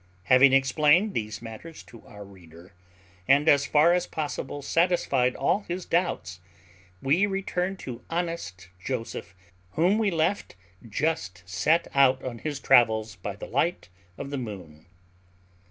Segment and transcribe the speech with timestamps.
[0.23, 2.73] Having explained these matters to our reader,
[3.27, 6.39] and, as far as possible, satisfied all his doubts,
[7.03, 9.35] we return to honest Joseph,
[9.73, 10.55] whom we left
[10.89, 14.87] just set out on his travels by the light of the moon.